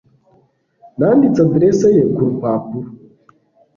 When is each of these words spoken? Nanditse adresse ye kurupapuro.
Nanditse 0.97 1.39
adresse 1.45 1.85
ye 1.95 2.03
kurupapuro. 2.13 2.89